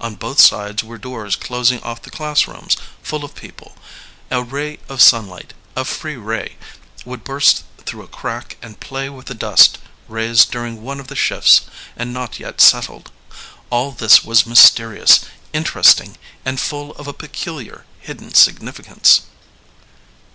On 0.00 0.14
both 0.14 0.40
sides 0.40 0.82
were 0.82 0.96
doors 0.96 1.36
closing 1.36 1.82
off 1.82 2.00
the 2.00 2.08
class 2.10 2.48
rooms, 2.48 2.78
full 3.02 3.26
of 3.26 3.34
people; 3.34 3.76
a 4.30 4.42
ray 4.42 4.78
of 4.88 5.02
sunlight, 5.02 5.52
a 5.76 5.84
free 5.84 6.16
ray, 6.16 6.56
would 7.04 7.24
burst 7.24 7.62
through 7.84 8.00
a 8.02 8.06
crack 8.08 8.56
and 8.62 8.80
play 8.80 9.10
with 9.10 9.26
the 9.26 9.34
dust 9.34 9.76
raised 10.08 10.50
during 10.50 10.80
one 10.80 10.98
of 10.98 11.08
the 11.08 11.14
shifts 11.14 11.60
and 11.94 12.14
not 12.14 12.40
yet 12.40 12.58
settled. 12.62 13.10
All 13.68 13.92
this 13.92 14.24
was 14.24 14.46
mysterious, 14.46 15.20
interesting 15.52 16.16
and 16.42 16.58
full 16.58 16.92
of 16.92 17.06
a 17.06 17.12
peculiar, 17.12 17.84
hidden 18.00 18.32
significance. 18.32 19.26